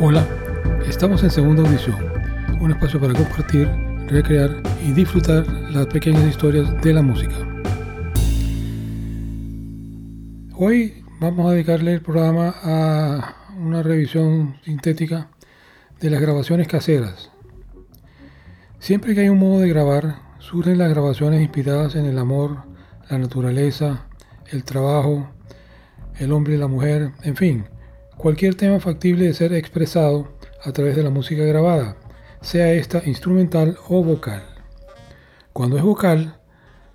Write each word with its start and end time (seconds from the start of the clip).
Hola, 0.00 0.24
estamos 0.86 1.24
en 1.24 1.30
segunda 1.30 1.64
audición, 1.64 1.96
un 2.60 2.70
espacio 2.70 3.00
para 3.00 3.14
compartir, 3.14 3.66
recrear 4.06 4.62
y 4.86 4.92
disfrutar 4.92 5.44
las 5.72 5.88
pequeñas 5.88 6.24
historias 6.24 6.80
de 6.82 6.92
la 6.92 7.02
música. 7.02 7.34
Hoy 10.54 11.02
vamos 11.18 11.50
a 11.50 11.54
dedicarle 11.54 11.94
el 11.94 12.00
programa 12.00 12.54
a 12.62 13.34
una 13.58 13.82
revisión 13.82 14.54
sintética 14.64 15.30
de 15.98 16.10
las 16.10 16.20
grabaciones 16.20 16.68
caseras. 16.68 17.32
Siempre 18.78 19.16
que 19.16 19.22
hay 19.22 19.30
un 19.30 19.40
modo 19.40 19.58
de 19.58 19.68
grabar, 19.68 20.20
surgen 20.38 20.78
las 20.78 20.90
grabaciones 20.90 21.42
inspiradas 21.42 21.96
en 21.96 22.06
el 22.06 22.20
amor, 22.20 22.58
la 23.10 23.18
naturaleza, 23.18 24.06
el 24.52 24.62
trabajo, 24.62 25.28
el 26.20 26.30
hombre 26.30 26.54
y 26.54 26.58
la 26.58 26.68
mujer, 26.68 27.10
en 27.24 27.34
fin, 27.34 27.64
cualquier 28.18 28.56
tema 28.56 28.80
factible 28.80 29.26
de 29.26 29.32
ser 29.32 29.52
expresado 29.52 30.28
a 30.64 30.72
través 30.72 30.96
de 30.96 31.04
la 31.04 31.10
música 31.10 31.44
grabada, 31.44 31.96
sea 32.42 32.72
esta 32.72 33.00
instrumental 33.06 33.78
o 33.88 34.02
vocal. 34.02 34.42
Cuando 35.52 35.76
es 35.76 35.84
vocal, 35.84 36.36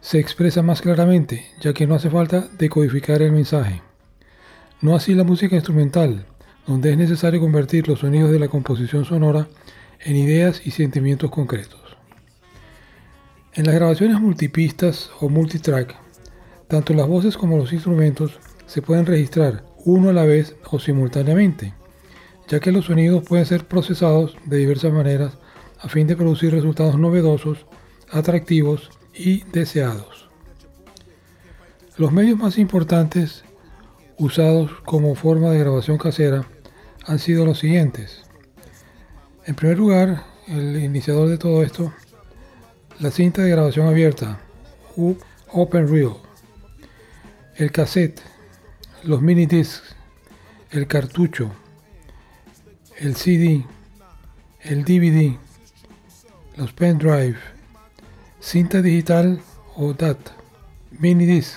se 0.00 0.18
expresa 0.18 0.62
más 0.62 0.80
claramente, 0.80 1.46
ya 1.60 1.74
que 1.74 1.86
no 1.86 1.94
hace 1.94 2.08
falta 2.08 2.48
decodificar 2.58 3.20
el 3.20 3.32
mensaje. 3.32 3.82
No 4.80 4.96
así 4.96 5.14
la 5.14 5.24
música 5.24 5.54
instrumental, 5.54 6.24
donde 6.66 6.90
es 6.90 6.96
necesario 6.96 7.38
convertir 7.38 7.86
los 7.86 8.00
sonidos 8.00 8.30
de 8.30 8.38
la 8.38 8.48
composición 8.48 9.04
sonora 9.04 9.46
en 10.00 10.16
ideas 10.16 10.66
y 10.66 10.70
sentimientos 10.70 11.30
concretos. 11.30 11.98
En 13.52 13.66
las 13.66 13.74
grabaciones 13.74 14.18
multipistas 14.18 15.10
o 15.20 15.28
multitrack, 15.28 15.94
tanto 16.66 16.94
las 16.94 17.06
voces 17.06 17.36
como 17.36 17.58
los 17.58 17.74
instrumentos 17.74 18.38
se 18.64 18.80
pueden 18.80 19.04
registrar 19.04 19.69
uno 19.84 20.10
a 20.10 20.12
la 20.12 20.24
vez 20.24 20.56
o 20.70 20.78
simultáneamente, 20.78 21.74
ya 22.48 22.60
que 22.60 22.72
los 22.72 22.86
sonidos 22.86 23.24
pueden 23.24 23.46
ser 23.46 23.66
procesados 23.66 24.36
de 24.44 24.58
diversas 24.58 24.92
maneras 24.92 25.38
a 25.80 25.88
fin 25.88 26.06
de 26.06 26.16
producir 26.16 26.52
resultados 26.52 26.98
novedosos, 26.98 27.66
atractivos 28.10 28.90
y 29.14 29.42
deseados. 29.44 30.28
Los 31.96 32.12
medios 32.12 32.38
más 32.38 32.58
importantes 32.58 33.44
usados 34.18 34.70
como 34.84 35.14
forma 35.14 35.50
de 35.50 35.60
grabación 35.60 35.98
casera 35.98 36.46
han 37.06 37.18
sido 37.18 37.46
los 37.46 37.58
siguientes. 37.58 38.22
En 39.46 39.54
primer 39.54 39.78
lugar, 39.78 40.24
el 40.46 40.76
iniciador 40.82 41.28
de 41.28 41.38
todo 41.38 41.62
esto, 41.62 41.92
la 42.98 43.10
cinta 43.10 43.42
de 43.42 43.50
grabación 43.50 43.86
abierta, 43.86 44.40
Open 45.52 45.88
Reel, 45.88 46.12
el 47.56 47.72
cassette, 47.72 48.20
los 49.04 49.22
mini 49.22 49.46
discs, 49.46 49.96
el 50.70 50.86
cartucho, 50.86 51.50
el 52.98 53.16
CD, 53.16 53.64
el 54.60 54.84
DVD, 54.84 55.36
los 56.56 56.72
pendrive, 56.72 57.36
cinta 58.40 58.82
digital 58.82 59.40
o 59.76 59.94
DAT, 59.94 60.18
mini 60.98 61.24
disc 61.24 61.56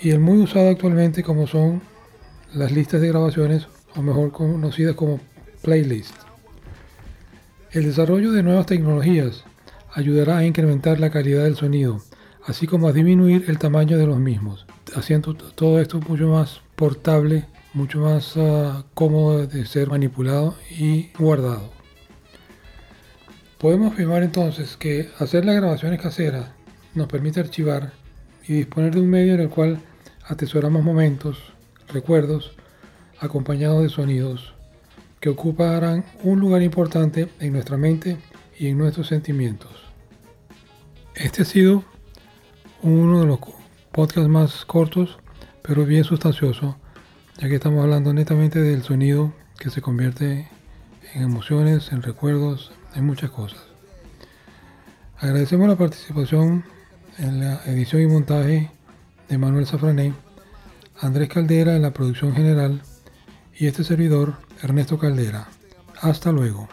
y 0.00 0.10
el 0.10 0.20
muy 0.20 0.38
usado 0.38 0.70
actualmente 0.70 1.22
como 1.22 1.46
son 1.46 1.82
las 2.54 2.72
listas 2.72 3.00
de 3.02 3.08
grabaciones 3.08 3.68
o 3.94 4.02
mejor 4.02 4.32
conocidas 4.32 4.96
como 4.96 5.20
playlist. 5.62 6.14
El 7.72 7.84
desarrollo 7.84 8.32
de 8.32 8.42
nuevas 8.42 8.66
tecnologías 8.66 9.44
ayudará 9.92 10.38
a 10.38 10.46
incrementar 10.46 10.98
la 10.98 11.10
calidad 11.10 11.44
del 11.44 11.56
sonido, 11.56 12.00
así 12.46 12.66
como 12.66 12.88
a 12.88 12.92
disminuir 12.92 13.44
el 13.48 13.58
tamaño 13.58 13.98
de 13.98 14.06
los 14.06 14.18
mismos 14.18 14.66
haciendo 14.94 15.34
todo 15.34 15.80
esto 15.80 16.00
mucho 16.00 16.28
más 16.28 16.60
portable, 16.76 17.46
mucho 17.74 18.00
más 18.00 18.34
ah, 18.36 18.84
cómodo 18.94 19.46
de 19.46 19.66
ser 19.66 19.88
manipulado 19.88 20.56
y 20.70 21.10
guardado. 21.18 21.70
Podemos 23.58 23.92
afirmar 23.92 24.22
entonces 24.22 24.76
que 24.76 25.10
hacer 25.18 25.44
las 25.44 25.56
grabaciones 25.56 26.00
caseras 26.00 26.50
nos 26.94 27.06
permite 27.06 27.40
archivar 27.40 27.92
y 28.46 28.54
disponer 28.54 28.94
de 28.94 29.00
un 29.00 29.08
medio 29.08 29.34
en 29.34 29.40
el 29.40 29.48
cual 29.48 29.80
atesoramos 30.26 30.82
momentos, 30.82 31.38
recuerdos, 31.88 32.52
acompañados 33.20 33.82
de 33.82 33.88
sonidos 33.88 34.54
que 35.20 35.28
ocuparán 35.28 36.04
un 36.24 36.40
lugar 36.40 36.62
importante 36.62 37.28
en 37.38 37.52
nuestra 37.52 37.76
mente 37.76 38.16
y 38.58 38.66
en 38.66 38.78
nuestros 38.78 39.06
sentimientos. 39.06 39.70
Este 41.14 41.42
ha 41.42 41.44
sido 41.44 41.84
uno 42.82 43.20
de 43.20 43.26
los 43.26 43.38
podcast 43.92 44.28
más 44.28 44.64
cortos, 44.64 45.18
pero 45.62 45.84
bien 45.84 46.04
sustancioso, 46.04 46.76
ya 47.38 47.48
que 47.48 47.56
estamos 47.56 47.82
hablando 47.82 48.14
netamente 48.14 48.58
del 48.60 48.82
sonido 48.82 49.34
que 49.58 49.68
se 49.68 49.82
convierte 49.82 50.48
en 51.14 51.22
emociones, 51.22 51.92
en 51.92 52.02
recuerdos, 52.02 52.72
en 52.94 53.04
muchas 53.04 53.30
cosas. 53.30 53.60
Agradecemos 55.18 55.68
la 55.68 55.76
participación 55.76 56.64
en 57.18 57.40
la 57.40 57.60
edición 57.66 58.02
y 58.02 58.06
montaje 58.06 58.70
de 59.28 59.38
Manuel 59.38 59.66
Safrané, 59.66 60.14
Andrés 60.98 61.28
Caldera 61.28 61.76
en 61.76 61.82
la 61.82 61.92
producción 61.92 62.34
general 62.34 62.80
y 63.54 63.66
este 63.66 63.84
servidor, 63.84 64.36
Ernesto 64.62 64.98
Caldera. 64.98 65.48
Hasta 66.00 66.32
luego. 66.32 66.68